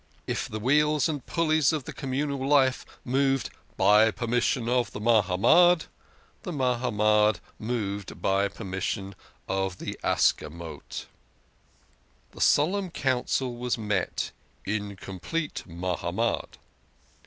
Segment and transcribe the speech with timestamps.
[0.25, 4.99] If the wheels and pulleys of the communal life moved" by per mission of the
[4.99, 5.85] Mahamad,"
[6.41, 9.13] the Mahamad moved by permis sion
[9.47, 11.05] of the Ascamot.
[12.31, 14.31] The Solemn Council was met
[14.65, 16.57] "in complete Mahamad."